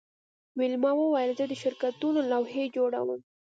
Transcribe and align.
ویلما 0.57 0.91
وویل 0.97 1.31
زه 1.39 1.45
د 1.47 1.53
شرکتونو 1.61 2.19
لوحې 2.31 2.63
جوړوم 2.75 3.19